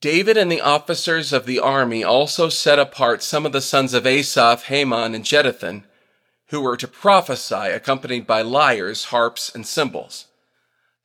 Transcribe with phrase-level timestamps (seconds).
[0.00, 4.06] David and the officers of the army also set apart some of the sons of
[4.06, 5.84] Asaph, Heman, and Jeduthun,
[6.50, 10.26] who were to prophesy accompanied by lyres, harps, and cymbals.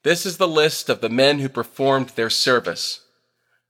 [0.03, 3.01] This is the list of the men who performed their service.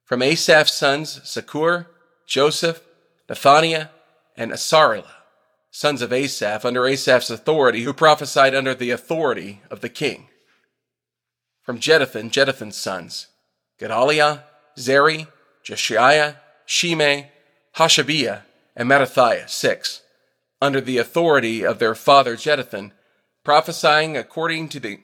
[0.03, 1.87] From Asaph's sons, Zaccur,
[2.27, 2.81] Joseph,
[3.29, 3.89] Nethaniah,
[4.35, 5.21] and Asarelah,
[5.71, 10.27] sons of Asaph, under Asaph's authority, who prophesied under the authority of the king.
[11.61, 13.27] From Jeduthun, Jeduthun's sons,
[13.79, 14.43] Gedaliah,
[14.77, 15.27] Zeri,
[15.63, 17.31] Jeshaiah, Shimei,
[17.75, 18.41] Hashabiah,
[18.75, 20.01] and Mattithiah, six,
[20.61, 22.91] under the authority of their father Jeduthun,
[23.43, 24.99] prophesying according to the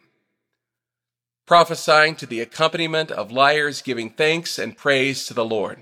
[1.46, 5.82] prophesying to the accompaniment of lyres giving thanks and praise to the Lord.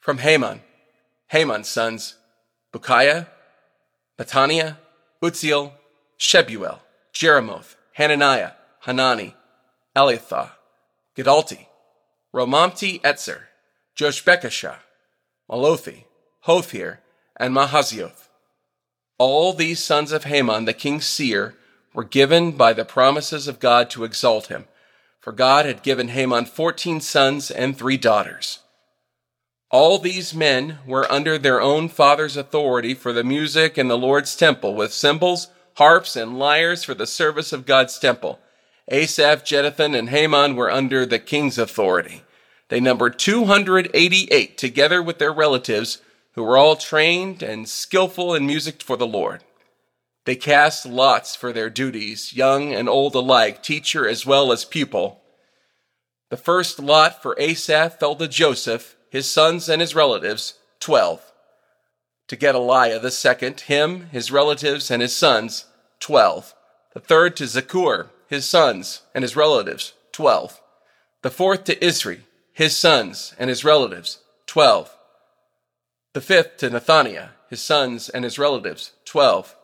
[0.00, 0.62] From Haman,
[1.28, 2.16] Haman's sons,
[2.72, 3.26] Bukiah,
[4.18, 4.78] Mattaniah,
[5.22, 5.72] Uzziel,
[6.18, 6.80] Shebuel,
[7.12, 9.34] Jeremoth, Hananiah, Hanani,
[9.94, 10.52] Eliathah,
[11.16, 11.66] Giddalti,
[12.34, 13.42] Romamti Etzer,
[13.98, 14.78] Joshbekashah,
[15.50, 16.04] Mallothi,
[16.46, 16.98] Hothir,
[17.36, 18.28] and Mahazioth.
[19.18, 21.54] All these sons of Haman, the king's seer,
[21.92, 24.66] were given by the promises of God to exalt him,
[25.20, 28.60] for God had given Haman fourteen sons and three daughters.
[29.70, 34.34] All these men were under their own father's authority for the music in the Lord's
[34.34, 38.40] temple, with cymbals, harps, and lyres for the service of God's temple
[38.92, 42.22] Asaph, Jeduthun, and Heman were under the king's authority.
[42.68, 46.02] They numbered 288 together with their relatives,
[46.34, 49.42] who were all trained and skillful in music for the Lord.
[50.24, 55.22] They cast lots for their duties, young and old alike, teacher as well as pupil.
[56.30, 61.32] The first lot for Asaph fell to Joseph, his sons and his relatives, twelve.
[62.28, 65.66] To Gedaliah the second, him, his relatives, and his sons,
[65.98, 66.54] twelve.
[66.94, 70.58] The third to Zaccur, his sons, and his relatives, twelve.
[71.20, 72.20] The fourth to Isri,
[72.50, 74.96] his sons, and his relatives, twelve.
[76.14, 79.54] The fifth to Nethaniah, his sons, and his relatives, twelve.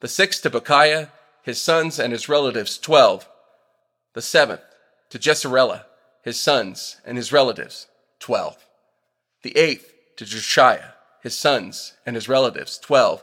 [0.00, 1.10] The sixth to Bukiah,
[1.44, 3.28] his sons, and his relatives, twelve.
[4.14, 4.62] The seventh
[5.10, 5.84] to Jesarelah,
[6.24, 7.86] his sons, and his relatives,
[8.18, 8.66] twelve.
[9.42, 13.22] The eighth to Josiah, his sons, and his relatives, twelve.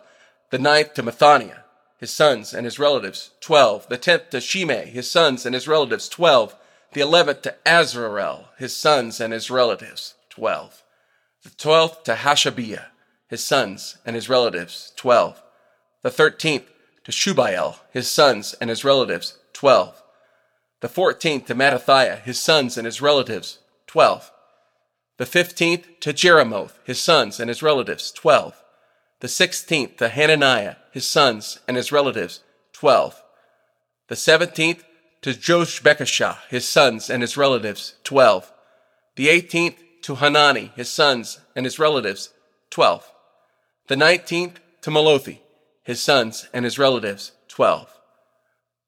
[0.50, 1.64] The ninth to Mattaniah,
[1.98, 3.88] his sons and his relatives, twelve.
[3.90, 6.56] The tenth to Shimei, his sons and his relatives, twelve.
[6.94, 10.84] The eleventh to Azarel, his sons and his relatives, twelve.
[11.44, 12.86] The twelfth to Hashabiah,
[13.28, 15.42] his sons and his relatives, twelve.
[16.04, 16.66] The thirteenth
[17.04, 20.04] to Shubael, his sons and his relatives, twelve.
[20.82, 23.58] The fourteenth to Mattithiah, his sons and his relatives,
[23.88, 24.32] twelve.
[25.18, 28.62] The fifteenth to Jeremoth, his sons and his relatives, twelve
[29.20, 32.42] the sixteenth to Hananiah, his sons, and his relatives,
[32.74, 33.22] twelve.
[34.08, 34.84] The seventeenth
[35.22, 38.52] to Joshbekashah, his sons, and his relatives, twelve.
[39.16, 42.32] The eighteenth to Hanani, his sons, and his relatives,
[42.70, 43.12] twelve.
[43.88, 45.40] The nineteenth to Mallothi,
[45.84, 47.90] his sons, and his relatives, twelve.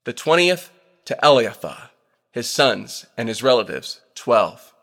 [0.06, 0.72] The twentieth
[1.06, 1.90] to Eliathah,
[2.32, 4.74] his sons, and his relatives, twelve.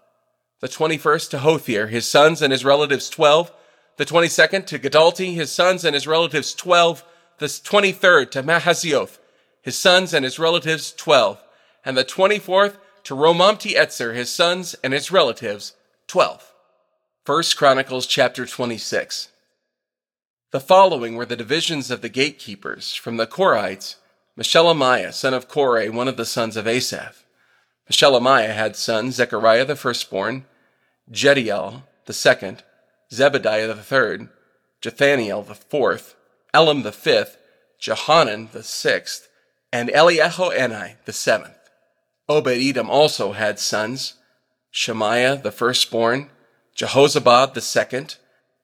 [0.61, 3.53] The twenty-first to Hothir, his sons, and his relatives, twelve
[3.97, 7.05] the 22nd to Giddalti, his sons and his relatives 12,
[7.39, 9.19] the 23rd to Mahazioth,
[9.63, 11.43] his sons and his relatives 12,
[11.85, 15.75] and the 24th to Romamti Etzer, his sons and his relatives
[16.09, 16.53] 12.
[17.25, 19.31] 1 Chronicles chapter 26.
[20.53, 23.97] The following were the divisions of the gatekeepers from the Korahites,
[24.39, 27.25] Meshelemiah, son of Korah, one of the sons of Asaph.
[27.91, 30.45] Meshelemiah had sons, Zechariah the firstborn,
[31.11, 32.63] Jediel the second,
[33.13, 34.29] Zebadiah the third,
[34.81, 36.17] Jathniel the fourth,
[36.53, 37.39] Elam the fifth,
[37.79, 39.29] Johanan the sixth,
[39.73, 41.53] and Eliehoenai the seventh.
[42.29, 44.15] Obed-Edom also had sons,
[44.71, 46.31] Shemaiah the firstborn,
[46.77, 48.17] Jehozabad the second,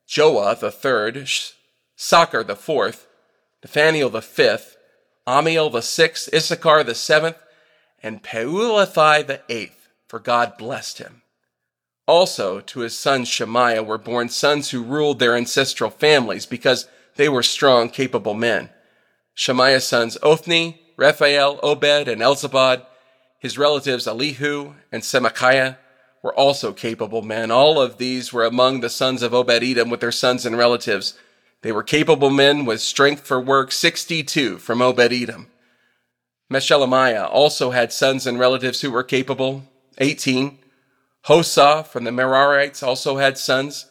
[0.08, 1.28] Joah the third,
[1.96, 3.06] Sachar the fourth,
[3.62, 4.76] Nathaniel the fifth,
[5.26, 7.36] Amiel the sixth, Issachar the seventh,
[8.02, 11.21] and Peulathai the eighth, for God blessed him.
[12.06, 17.28] Also, to his son Shemaiah were born sons who ruled their ancestral families because they
[17.28, 18.70] were strong, capable men.
[19.34, 22.84] Shemaiah's sons Othni, Raphael, Obed, and Elzabad,
[23.38, 25.76] his relatives Elihu and Semachiah,
[26.22, 27.50] were also capable men.
[27.50, 31.14] All of these were among the sons of Obed Edom with their sons and relatives.
[31.62, 35.48] They were capable men with strength for work, 62 from Obed Edom.
[36.52, 39.64] Meshelemiah also had sons and relatives who were capable,
[39.98, 40.58] 18.
[41.26, 43.86] Hosah from the Merarites also had sons.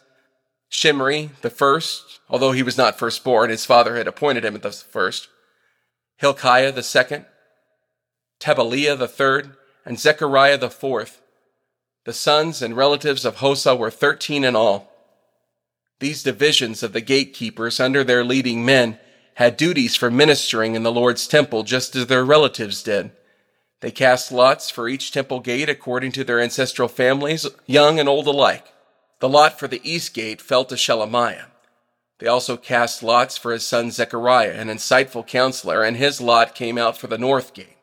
[0.68, 5.28] Shimri, the first, although he was not firstborn, his father had appointed him the first.
[6.16, 7.26] Hilkiah the second,
[8.38, 11.20] Tebaliah the third, and Zechariah the fourth.
[12.04, 14.92] The sons and relatives of Hosah were thirteen in all.
[16.00, 18.98] These divisions of the gatekeepers under their leading men
[19.34, 23.12] had duties for ministering in the Lord's temple just as their relatives did.
[23.82, 28.28] They cast lots for each temple gate according to their ancestral families, young and old
[28.28, 28.72] alike.
[29.18, 31.46] The lot for the east gate fell to Shelemiah.
[32.20, 36.78] They also cast lots for his son Zechariah, an insightful counselor, and his lot came
[36.78, 37.76] out for the north gate.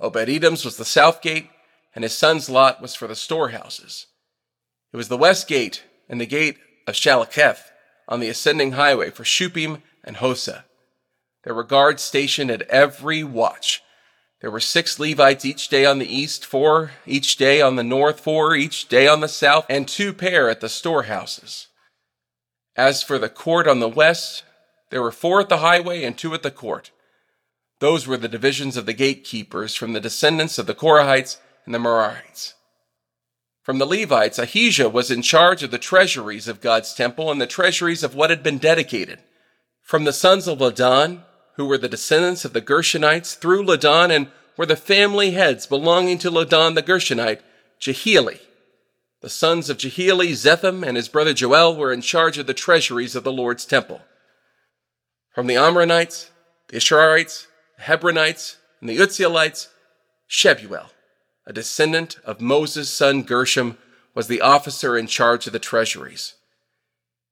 [0.00, 1.50] Obed Edom's was the south gate,
[1.94, 4.06] and his son's lot was for the storehouses.
[4.94, 7.70] It was the west gate and the gate of Shallecheth
[8.08, 10.64] on the ascending highway for Shuppim and Hosah.
[11.44, 13.82] There were guards stationed at every watch.
[14.40, 18.20] There were six Levites each day on the east, four each day on the north,
[18.20, 21.66] four each day on the south, and two pair at the storehouses.
[22.76, 24.44] As for the court on the west,
[24.90, 26.92] there were four at the highway and two at the court.
[27.80, 31.78] Those were the divisions of the gatekeepers from the descendants of the Korahites and the
[31.78, 32.54] Merarites.
[33.62, 37.46] From the Levites, Ahijah was in charge of the treasuries of God's temple and the
[37.46, 39.18] treasuries of what had been dedicated.
[39.82, 41.24] From the sons of Ladan,
[41.58, 46.16] who were the descendants of the Gershonites, through Ladan and were the family heads belonging
[46.18, 47.40] to Ladan the Gershonite,
[47.80, 48.38] Jehieli,
[49.20, 53.16] the sons of Jehieli, Zetham, and his brother Joel were in charge of the treasuries
[53.16, 54.02] of the Lord's temple.
[55.34, 56.30] From the Amramites,
[56.68, 59.66] the Asherites, the Hebronites, and the Uzzielites,
[60.30, 60.90] Shebuel,
[61.44, 63.78] a descendant of Moses' son Gershom,
[64.14, 66.34] was the officer in charge of the treasuries.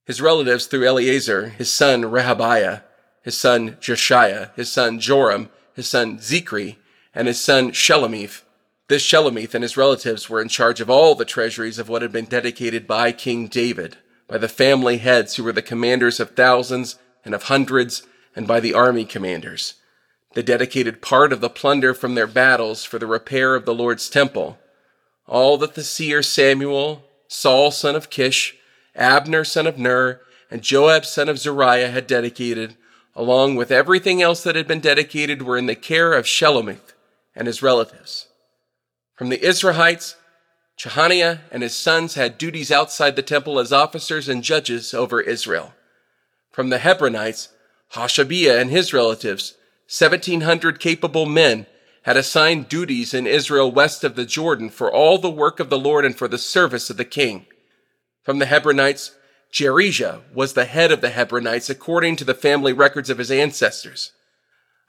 [0.04, 2.82] His relatives through Eleazar, his son Rehabiah,
[3.26, 6.76] his son Jeshaiah, his son Joram, his son Zichri,
[7.12, 8.42] and his son Shelomith,
[8.88, 12.12] this Shelomith and his relatives were in charge of all the treasuries of what had
[12.12, 13.96] been dedicated by King David,
[14.28, 18.04] by the family heads who were the commanders of thousands and of hundreds,
[18.36, 19.74] and by the army commanders.
[20.34, 24.08] They dedicated part of the plunder from their battles for the repair of the Lord's
[24.08, 24.56] temple.
[25.26, 28.54] All that the seer Samuel, Saul son of Kish,
[28.94, 32.76] Abner son of Ner, and Joab son of Zeruiah had dedicated,
[33.16, 36.92] along with everything else that had been dedicated, were in the care of Shelomith
[37.34, 38.28] and his relatives.
[39.16, 40.14] From the Izharites,
[40.76, 45.72] Chenaniah and his sons had duties outside the temple as officers and judges over Israel.
[46.52, 47.48] From the Hebronites,
[47.94, 49.54] Hashabiah and his relatives,
[49.88, 51.66] 1700 capable men,
[52.02, 55.78] had assigned duties in Israel west of the Jordan for all the work of the
[55.78, 57.46] Lord and for the service of the king.
[58.22, 59.12] From the Hebronites,
[59.56, 64.12] Jerijah was the head of the Hebronites according to the family records of his ancestors.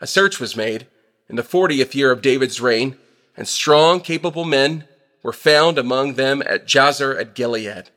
[0.02, 0.88] A search was made
[1.30, 2.98] in the 40th year of David's reign
[3.38, 4.84] and strong, capable men
[5.24, 7.92] were found among them at Jazer at Gilead.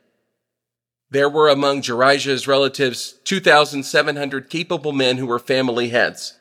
[1.09, 6.39] There were among Jerijah's relatives 2,700 capable men who were family heads.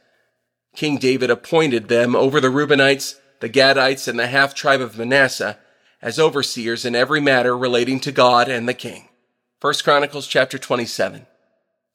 [0.76, 5.58] King David appointed them over the Reubenites, the Gadites, and the half tribe of Manasseh
[6.00, 9.09] as overseers in every matter relating to God and the king.
[9.60, 11.26] 1 Chronicles chapter 27.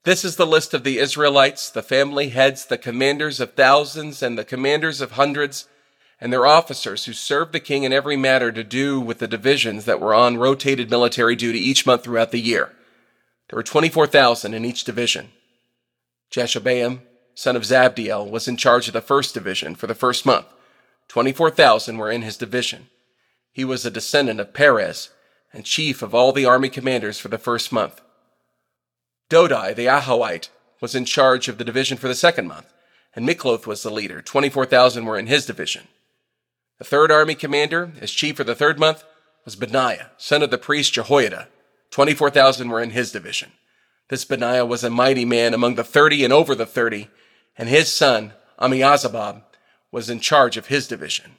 [0.03, 4.37] This is the list of the Israelites, the family heads, the commanders of thousands, and
[4.37, 5.67] the commanders of hundreds
[6.21, 9.85] and their officers who served the king in every matter to do with the divisions
[9.85, 12.71] that were on rotated military duty each month throughout the year.
[13.49, 15.29] There were 24,000 in each division.
[16.29, 16.99] Jashobeam,
[17.33, 20.45] son of Zabdiel, was in charge of the first division for the first month.
[21.07, 22.89] 24,000 were in his division.
[23.51, 25.09] He was a descendant of Perez
[25.55, 28.01] and chief of all the army commanders for the first month.
[29.29, 30.49] Dodai, the Ahohite,
[30.81, 32.73] was in charge of the division for the second month,
[33.15, 34.21] and Mikloth was the leader.
[34.21, 35.87] 24,000 were in his division.
[36.77, 39.05] The third army commander, as chief for the third month,
[39.45, 41.47] was Benaiah, son of the priest Jehoiada.
[41.91, 43.53] 24,000 were in his division.
[44.09, 47.07] This Benaiah was a mighty man among the thirty and over the thirty,
[47.57, 49.41] and his son, Ammizabad,
[49.91, 51.37] was in charge of his division.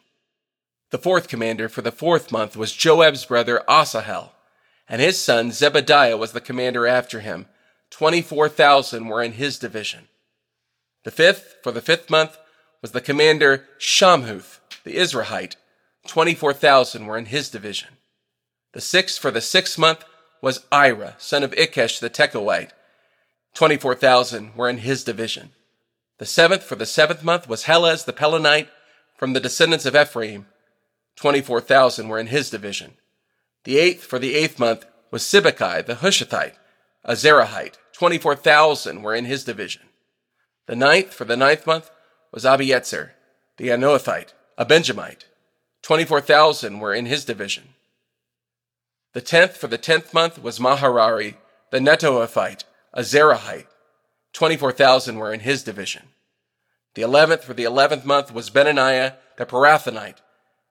[0.90, 4.32] The fourth commander for the fourth month was Joab's brother Asahel,
[4.88, 7.46] and his son Zebadiah was the commander after him.
[7.90, 10.08] 24,000 were in his division.
[11.04, 12.38] The fifth, for the fifth month,
[12.82, 15.56] was the commander Shamhuth, the Izrahite,
[16.06, 17.90] 24,000 were in his division.
[18.72, 20.04] The sixth for the sixth month
[20.40, 22.70] was Ira, son of Ikkesh the Tekoite.
[23.54, 25.50] 24,000 were in his division.
[26.18, 28.68] The seventh for the seventh month was Helez the Pelonite
[29.16, 30.46] from the descendants of Ephraim.
[31.16, 32.94] 24,000 were in his division.
[33.64, 36.54] The eighth for the eighth month was Sibbecai the Hushathite,
[37.04, 37.74] a Zerahite.
[37.92, 39.82] 24,000 were in his division.
[40.66, 41.90] The ninth for the ninth month
[42.32, 43.10] was Abietzer,
[43.56, 45.24] the Anoathite, a Benjamite.
[45.82, 47.74] 24,000 were in his division.
[49.14, 51.36] The tenth for the tenth month was Maharari,
[51.70, 53.66] the Netophathite, a Zerahite.
[54.34, 56.08] 24,000 were in his division.
[56.94, 60.20] The eleventh for the eleventh month was Benaiah, the Pirathonite,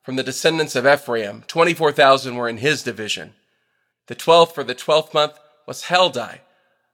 [0.05, 1.43] from the descendants of Ephraim.
[1.47, 3.33] 24,000 were in his division.
[4.07, 6.41] The twelfth for the twelfth month was Heldai,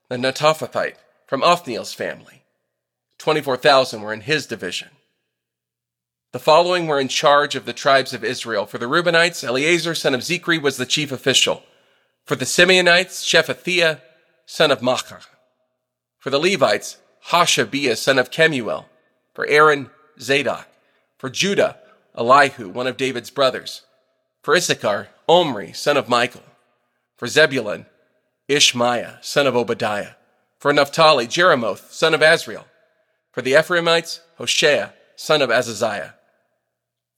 [0.08, 0.96] the Netophathite,
[1.28, 2.44] from Othniel's family.
[3.18, 4.88] 24,000 were in his division.
[6.32, 8.66] The following were in charge of the tribes of Israel.
[8.66, 11.64] For the Reubenites, Eleazar, son of Zichri, was the chief official.
[12.26, 14.00] For the Simeonites, Shephatiah,
[14.46, 15.20] son of Machir.
[16.18, 18.86] For the Levites, Hashabiah, son of Kemuel.
[19.34, 19.90] For Aaron,
[20.20, 20.68] Zadok.
[21.18, 21.78] For Judah,
[22.18, 23.84] Elihu, one of David's brothers.
[24.44, 26.44] For Issachar, Omri, son of Michael.
[27.18, 27.86] For Zebulun,
[28.50, 30.16] Ishmaiah, son of Obadiah.
[30.60, 32.66] For Naphtali, Jeremoth, son of Azriel.
[33.32, 36.16] For the Ephraimites, Hoshea, son of Azaziah.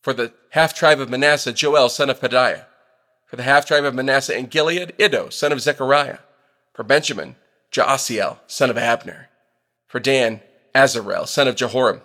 [0.01, 2.65] For the half tribe of Manasseh, Joel, son of Pedaiah.
[3.25, 6.19] For the half tribe of Manasseh in Gilead, Iddo, son of Zechariah.
[6.73, 7.35] For Benjamin,
[7.71, 9.29] Jaasiel, son of Abner.
[9.87, 10.41] For Dan,
[10.75, 12.01] Azarel, son of Jehoram.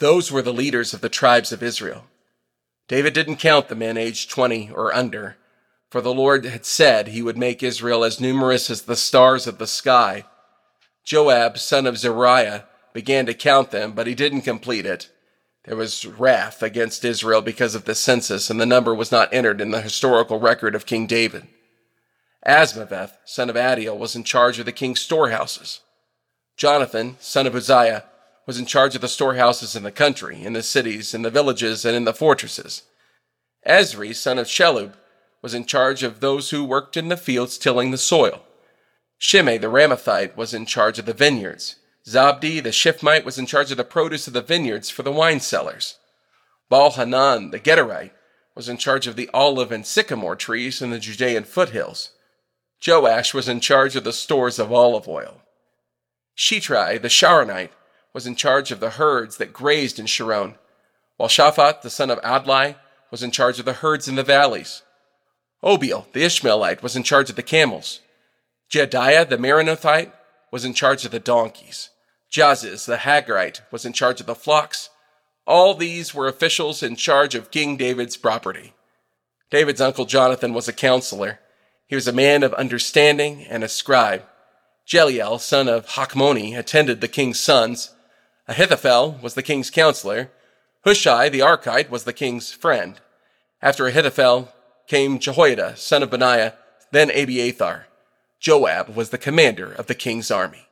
[0.00, 2.06] Those were the leaders of the tribes of Israel.
[2.88, 5.36] David didn't count the men aged 20 or under,
[5.90, 9.58] for the Lord had said he would make Israel as numerous as the stars of
[9.58, 10.24] the sky.
[11.04, 15.10] Joab, son of Zeruiah, began to count them, but he didn't complete it.
[15.64, 19.60] There was wrath against Israel because of the census, and the number was not entered
[19.60, 21.46] in the historical record of King David.
[22.46, 25.80] Asmaveth, son of Adiel, was in charge of the king's storehouses.
[26.56, 28.04] Jonathan, son of Uzziah,
[28.46, 31.84] was in charge of the storehouses in the country, in the cities, in the villages,
[31.84, 32.82] and in the fortresses.
[33.66, 34.94] Ezri, son of Shelub,
[35.42, 38.42] was in charge of those who worked in the fields tilling the soil.
[39.18, 41.76] Shimei the Ramathite was in charge of the vineyards.
[42.06, 45.40] Zabdi the Shiphmite was in charge of the produce of the vineyards for the wine
[45.40, 45.98] cellars.
[46.68, 48.12] Baal Hanan the Gederite
[48.54, 52.10] was in charge of the olive and sycamore trees in the Judean foothills.
[52.84, 55.42] Joash was in charge of the stores of olive oil.
[56.36, 57.70] Shitrai the Sharonite
[58.12, 60.56] was in charge of the herds that grazed in Sharon,
[61.16, 62.76] while Shaphat the son of Adlai
[63.10, 64.82] was in charge of the herds in the valleys.
[65.62, 68.00] Obiel the Ishmaelite was in charge of the camels.
[68.70, 70.12] Jediah the Meronothite
[70.50, 71.90] was in charge of the donkeys.
[72.30, 74.90] Jaziz the Hagarite was in charge of the flocks.
[75.46, 78.74] All these were officials in charge of King David's property.
[79.50, 81.40] David's uncle Jonathan was a counselor.
[81.88, 84.22] He was a man of understanding and a scribe.
[84.86, 87.92] Jeliel, son of Hachmoni, attended the king's sons.
[88.50, 90.32] Ahithophel was the king's counselor.
[90.84, 92.98] Hushai the Archite was the king's friend.
[93.62, 94.52] After Ahithophel
[94.88, 96.54] came Jehoiada, son of Benaiah,
[96.90, 97.86] then Abiathar.
[98.40, 100.66] Joab was the commander of the king's army.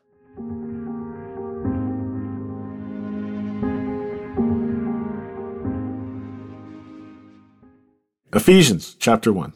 [8.33, 9.53] Ephesians chapter 1.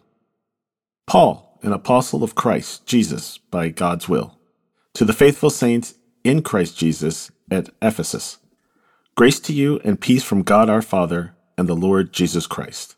[1.08, 4.38] Paul, an apostle of Christ Jesus by God's will,
[4.94, 8.38] to the faithful saints in Christ Jesus at Ephesus.
[9.14, 12.96] Grace to you and peace from God our Father and the Lord Jesus Christ.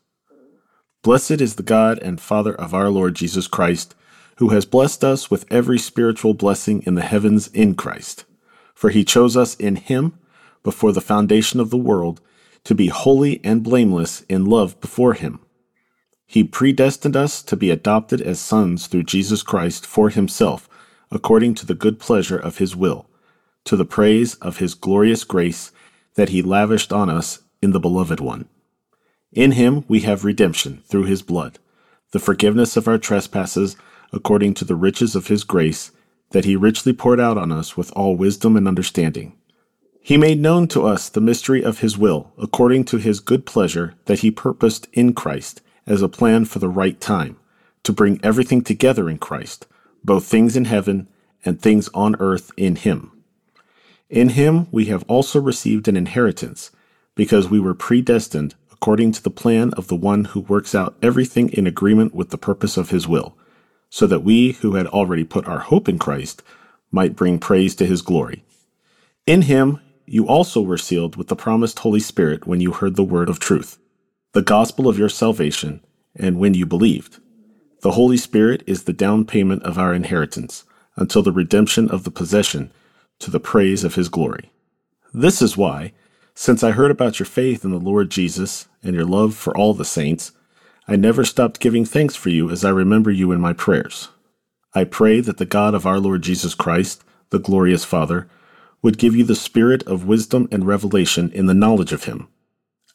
[1.03, 3.93] Blessed is the God and Father of our Lord Jesus Christ,
[4.37, 8.25] who has blessed us with every spiritual blessing in the heavens in Christ.
[8.73, 10.17] For he chose us in him
[10.63, 12.21] before the foundation of the world
[12.63, 15.39] to be holy and blameless in love before him
[16.27, 20.67] he predestined us to be adopted as sons through Jesus Christ for himself,
[21.11, 23.07] according to the good pleasure of his will,
[23.65, 25.71] to the praise of his glorious grace
[26.15, 28.47] that he lavished on us in the Beloved One.
[29.31, 31.59] In him we have redemption through his blood,
[32.11, 33.75] the forgiveness of our trespasses,
[34.13, 35.91] according to the riches of his grace,
[36.31, 39.35] that he richly poured out on us with all wisdom and understanding.
[40.01, 43.95] He made known to us the mystery of his will, according to his good pleasure
[44.05, 47.37] that he purposed in Christ as a plan for the right time,
[47.83, 49.67] to bring everything together in Christ,
[50.03, 51.07] both things in heaven
[51.43, 53.11] and things on earth in Him.
[54.09, 56.71] In Him we have also received an inheritance,
[57.15, 61.49] because we were predestined according to the plan of the one who works out everything
[61.49, 63.35] in agreement with the purpose of His will,
[63.89, 66.43] so that we who had already put our hope in Christ
[66.91, 68.43] might bring praise to His glory.
[69.25, 73.03] In Him you also were sealed with the promised Holy Spirit when you heard the
[73.03, 73.79] word of truth
[74.33, 75.79] the gospel of your salvation,
[76.13, 77.19] and when you believed.
[77.81, 80.65] The Holy Spirit is the down payment of our inheritance
[80.97, 82.69] until the redemption of the possession
[83.19, 84.51] to the praise of his glory.
[85.13, 85.93] This is why,
[86.33, 89.73] since I heard about your faith in the Lord Jesus and your love for all
[89.73, 90.33] the saints,
[90.87, 94.09] I never stopped giving thanks for you as I remember you in my prayers.
[94.73, 98.27] I pray that the God of our Lord Jesus Christ, the glorious Father,
[98.81, 102.27] would give you the spirit of wisdom and revelation in the knowledge of him.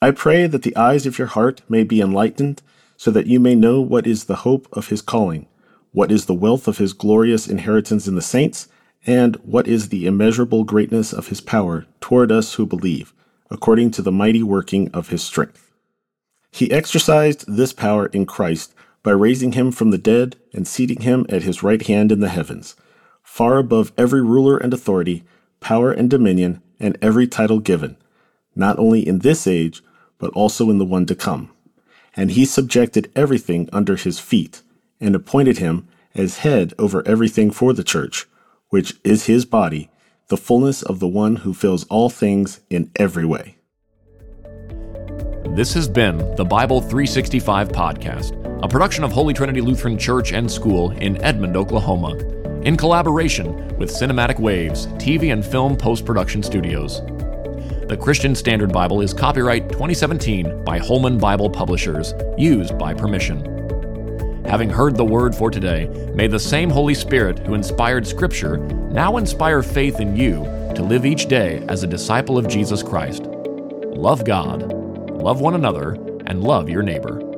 [0.03, 2.63] I pray that the eyes of your heart may be enlightened,
[2.97, 5.47] so that you may know what is the hope of his calling,
[5.93, 8.69] what is the wealth of his glorious inheritance in the saints,
[9.07, 13.15] and what is the immeasurable greatness of his power toward us who believe,
[13.51, 15.73] according to the mighty working of his strength.
[16.51, 21.25] He exercised this power in Christ by raising him from the dead and seating him
[21.29, 22.77] at his right hand in the heavens,
[23.23, 25.25] far above every ruler and authority,
[25.61, 27.97] power and dominion, and every title given,
[28.55, 29.83] not only in this age,
[30.19, 31.51] but also in the one to come.
[32.15, 34.63] And he subjected everything under his feet,
[35.01, 38.27] and appointed him as head over everything for the church,
[38.71, 39.91] which is his body,
[40.29, 43.57] the fullness of the one who fills all things in every way.
[45.55, 50.51] This has been the Bible 365 podcast, a production of Holy Trinity Lutheran Church and
[50.51, 52.17] School in Edmond, Oklahoma,
[52.63, 57.01] in collaboration with Cinematic Waves TV and Film Post Production Studios.
[57.89, 63.60] The Christian Standard Bible is copyright 2017 by Holman Bible Publishers, used by permission.
[64.51, 69.17] Having heard the word for today, may the same Holy Spirit who inspired Scripture now
[69.17, 73.23] inspire faith in you to live each day as a disciple of Jesus Christ.
[73.23, 74.81] Love God
[75.21, 75.93] love one another,
[76.27, 77.30] and love your neighbor.